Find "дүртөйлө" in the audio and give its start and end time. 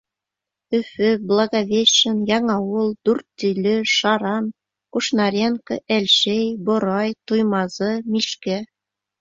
3.09-3.75